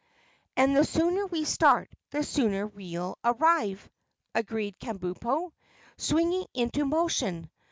[0.57, 3.87] "And the sooner we start, the sooner we'll arrive,"
[4.33, 5.51] agreed Kabumpo,
[5.95, 7.51] swinging into motion.